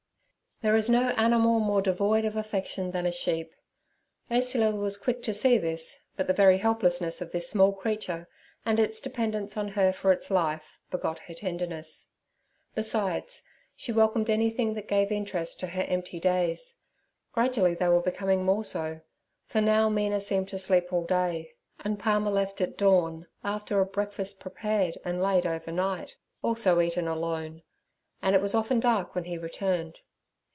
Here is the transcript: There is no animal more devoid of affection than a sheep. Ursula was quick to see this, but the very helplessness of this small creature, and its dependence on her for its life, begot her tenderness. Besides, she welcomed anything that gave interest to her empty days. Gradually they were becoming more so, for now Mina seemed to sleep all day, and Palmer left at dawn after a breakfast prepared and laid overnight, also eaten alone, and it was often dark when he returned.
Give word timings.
There 0.63 0.75
is 0.75 0.91
no 0.91 1.07
animal 1.17 1.59
more 1.59 1.81
devoid 1.81 2.23
of 2.23 2.35
affection 2.35 2.91
than 2.91 3.07
a 3.07 3.11
sheep. 3.11 3.51
Ursula 4.31 4.69
was 4.75 4.95
quick 4.95 5.23
to 5.23 5.33
see 5.33 5.57
this, 5.57 6.03
but 6.15 6.27
the 6.27 6.33
very 6.35 6.59
helplessness 6.59 7.19
of 7.19 7.31
this 7.31 7.49
small 7.49 7.73
creature, 7.73 8.27
and 8.63 8.79
its 8.79 9.01
dependence 9.01 9.57
on 9.57 9.69
her 9.69 9.91
for 9.91 10.11
its 10.11 10.29
life, 10.29 10.77
begot 10.91 11.17
her 11.17 11.33
tenderness. 11.33 12.09
Besides, 12.75 13.41
she 13.75 13.91
welcomed 13.91 14.29
anything 14.29 14.75
that 14.75 14.87
gave 14.87 15.11
interest 15.11 15.59
to 15.61 15.65
her 15.69 15.81
empty 15.85 16.19
days. 16.19 16.81
Gradually 17.33 17.73
they 17.73 17.87
were 17.87 17.99
becoming 17.99 18.45
more 18.45 18.63
so, 18.63 19.01
for 19.47 19.61
now 19.61 19.89
Mina 19.89 20.21
seemed 20.21 20.49
to 20.49 20.59
sleep 20.59 20.93
all 20.93 21.05
day, 21.05 21.55
and 21.83 21.97
Palmer 21.97 22.29
left 22.29 22.61
at 22.61 22.77
dawn 22.77 23.25
after 23.43 23.81
a 23.81 23.85
breakfast 23.87 24.39
prepared 24.39 24.99
and 25.03 25.23
laid 25.23 25.47
overnight, 25.47 26.17
also 26.43 26.81
eaten 26.81 27.07
alone, 27.07 27.63
and 28.21 28.35
it 28.35 28.41
was 28.43 28.53
often 28.53 28.79
dark 28.79 29.15
when 29.15 29.23
he 29.23 29.39
returned. 29.39 30.01